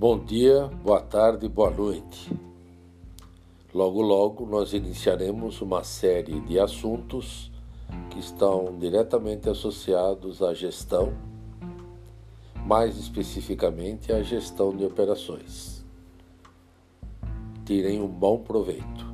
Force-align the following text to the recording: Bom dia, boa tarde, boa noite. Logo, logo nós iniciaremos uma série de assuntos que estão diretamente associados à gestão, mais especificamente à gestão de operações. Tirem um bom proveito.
Bom 0.00 0.16
dia, 0.16 0.70
boa 0.84 1.00
tarde, 1.00 1.48
boa 1.48 1.72
noite. 1.72 2.32
Logo, 3.74 4.00
logo 4.00 4.46
nós 4.46 4.72
iniciaremos 4.72 5.60
uma 5.60 5.82
série 5.82 6.38
de 6.42 6.56
assuntos 6.56 7.50
que 8.08 8.20
estão 8.20 8.78
diretamente 8.78 9.50
associados 9.50 10.40
à 10.40 10.54
gestão, 10.54 11.12
mais 12.64 12.96
especificamente 12.96 14.12
à 14.12 14.22
gestão 14.22 14.70
de 14.70 14.84
operações. 14.84 15.84
Tirem 17.66 18.00
um 18.00 18.06
bom 18.06 18.38
proveito. 18.38 19.07